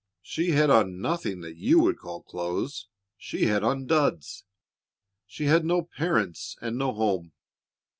She 0.23 0.49
had 0.49 0.71
on 0.71 0.99
nothing 0.99 1.41
that 1.41 1.57
you 1.57 1.79
would 1.81 1.99
call 1.99 2.23
clothes; 2.23 2.87
she 3.19 3.45
had 3.45 3.63
on 3.63 3.85
duds. 3.85 4.45
She 5.27 5.43
had 5.45 5.63
no 5.63 5.83
parents 5.83 6.57
and 6.59 6.75
no 6.75 6.91
home. 6.91 7.33